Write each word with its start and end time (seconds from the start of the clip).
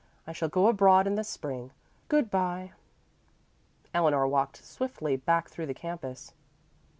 I 0.25 0.31
shall 0.33 0.49
go 0.49 0.65
abroad 0.65 1.05
in 1.05 1.13
the 1.13 1.23
spring. 1.23 1.69
Good 2.09 2.31
bye." 2.31 2.71
Eleanor 3.93 4.27
walked 4.27 4.57
swiftly 4.65 5.15
back 5.15 5.47
through 5.47 5.67
the 5.67 5.75
campus. 5.75 6.33